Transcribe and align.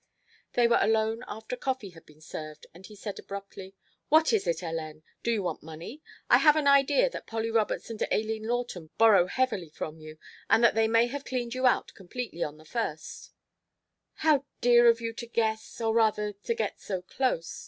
They 0.53 0.67
were 0.67 0.79
alone 0.81 1.23
after 1.27 1.55
coffee 1.55 1.91
had 1.91 2.07
been 2.07 2.21
served, 2.21 2.65
and 2.73 2.83
he 2.87 2.95
said 2.95 3.19
abruptly: 3.19 3.75
"What 4.09 4.33
is 4.33 4.47
it, 4.47 4.57
Hélène? 4.61 5.03
Do 5.21 5.29
you 5.31 5.43
want 5.43 5.61
money? 5.61 6.01
I 6.27 6.37
have 6.39 6.55
an 6.55 6.65
idea 6.65 7.07
that 7.11 7.27
Polly 7.27 7.51
Roberts 7.51 7.87
and 7.91 8.01
Aileen 8.11 8.45
Lawton 8.47 8.89
borrow 8.97 9.27
heavily 9.27 9.69
from 9.69 9.99
you, 9.99 10.17
and 10.49 10.63
that 10.63 10.73
they 10.73 10.87
may 10.87 11.05
have 11.05 11.23
cleaned 11.23 11.53
you 11.53 11.67
out 11.67 11.93
completely 11.93 12.41
on 12.41 12.57
the 12.57 12.65
first" 12.65 13.31
"How 14.25 14.45
dear 14.59 14.87
of 14.87 15.01
you 15.01 15.13
to 15.13 15.27
guess 15.27 15.79
or 15.79 15.93
rather 15.93 16.33
to 16.33 16.53
get 16.55 16.79
so 16.79 17.03
close. 17.03 17.59